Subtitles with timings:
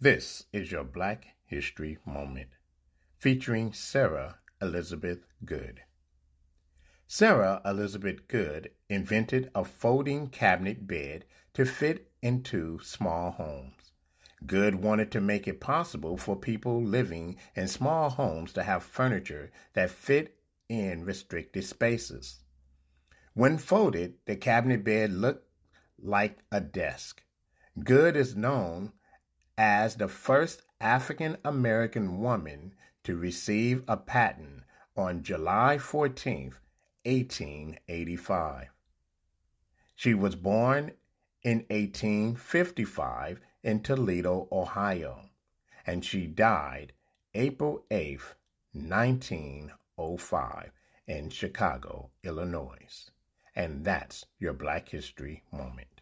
[0.00, 2.50] This is your Black History Moment,
[3.16, 5.80] featuring Sarah Elizabeth Goode.
[7.08, 11.24] Sarah Elizabeth Goode invented a folding cabinet bed
[11.54, 13.90] to fit into small homes.
[14.46, 19.50] Goode wanted to make it possible for people living in small homes to have furniture
[19.72, 20.38] that fit
[20.68, 22.38] in restricted spaces.
[23.34, 25.50] When folded, the cabinet bed looked
[25.98, 27.24] like a desk.
[27.82, 28.92] Goode is known
[29.58, 34.62] as the first African American woman to receive a patent
[34.96, 36.54] on July 14,
[37.04, 38.68] 1885.
[39.96, 40.92] She was born
[41.42, 45.28] in 1855 in Toledo, Ohio,
[45.84, 46.92] and she died
[47.34, 48.20] April 8,
[48.72, 50.70] 1905
[51.08, 53.10] in Chicago, Illinois.
[53.56, 55.97] And that's your Black History Moment.